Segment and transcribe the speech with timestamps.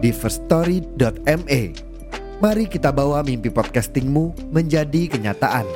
[0.00, 1.62] di firststory.me.
[2.40, 5.68] Mari kita bawa mimpi podcastingmu menjadi kenyataan.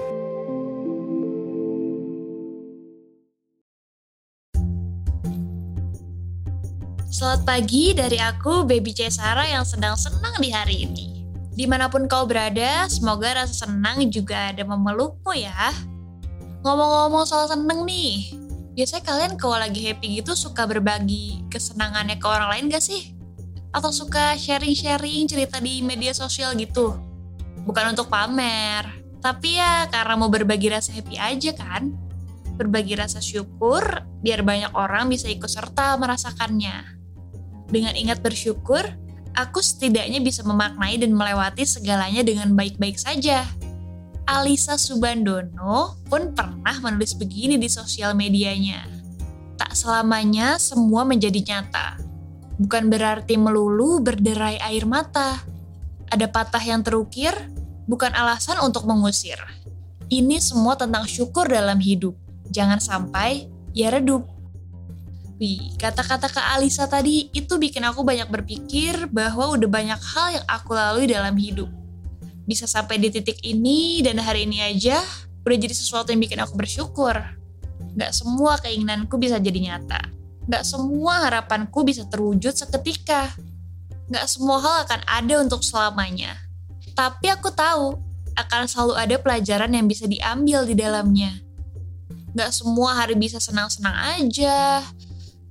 [7.15, 11.23] Selamat pagi dari aku, Baby Cesara yang sedang senang di hari ini.
[11.55, 15.71] Di mana pun kau berada, semoga rasa senang juga ada memelukmu ya.
[16.67, 18.35] Ngomong-ngomong soal seneng nih,
[18.75, 23.14] biasanya kalian kalau lagi happy gitu suka berbagi kesenangannya ke orang lain gak sih?
[23.75, 26.95] Atau suka sharing-sharing cerita di media sosial gitu?
[27.67, 28.87] Bukan untuk pamer,
[29.19, 31.91] tapi ya karena mau berbagi rasa happy aja kan?
[32.55, 33.83] Berbagi rasa syukur
[34.23, 36.95] biar banyak orang bisa ikut serta merasakannya.
[37.67, 38.87] Dengan ingat bersyukur,
[39.35, 43.43] aku setidaknya bisa memaknai dan melewati segalanya dengan baik-baik saja.
[44.25, 48.87] Alisa Subandono pun pernah menulis begini di sosial medianya.
[49.59, 52.14] Tak selamanya semua menjadi nyata.
[52.55, 55.43] Bukan berarti melulu berderai air mata.
[56.11, 57.35] Ada patah yang terukir,
[57.91, 59.41] bukan alasan untuk mengusir.
[60.07, 62.15] Ini semua tentang syukur dalam hidup.
[62.55, 64.31] Jangan sampai ia redup.
[65.43, 70.47] Wih, kata-kata Kak Alisa tadi itu bikin aku banyak berpikir bahwa udah banyak hal yang
[70.47, 71.67] aku lalui dalam hidup.
[72.47, 75.03] Bisa sampai di titik ini dan hari ini aja
[75.43, 77.19] udah jadi sesuatu yang bikin aku bersyukur.
[77.99, 80.14] Gak semua keinginanku bisa jadi nyata.
[80.45, 83.33] Gak semua harapanku bisa terwujud seketika.
[84.13, 86.37] Gak semua hal akan ada untuk selamanya.
[86.93, 87.97] Tapi aku tahu
[88.35, 91.33] akan selalu ada pelajaran yang bisa diambil di dalamnya.
[92.35, 94.83] Gak semua hari bisa senang-senang aja,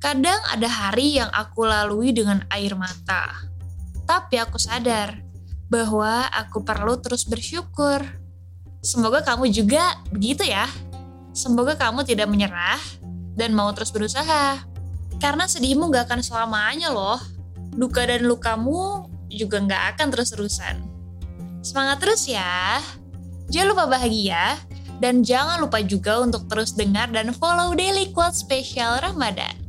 [0.03, 3.47] Kadang ada hari yang aku lalui dengan air mata,
[4.03, 5.15] tapi aku sadar
[5.71, 8.03] bahwa aku perlu terus bersyukur.
[8.83, 10.67] Semoga kamu juga begitu ya.
[11.31, 12.83] Semoga kamu tidak menyerah
[13.39, 14.59] dan mau terus berusaha.
[15.23, 17.15] Karena sedihmu gak akan selamanya loh.
[17.71, 20.83] Duka dan lukamu juga gak akan terus-terusan.
[21.63, 22.83] Semangat terus ya.
[23.47, 24.59] Jangan lupa bahagia.
[24.99, 29.62] Dan jangan lupa juga untuk terus dengar dan follow Daily Quote Spesial Ramadan.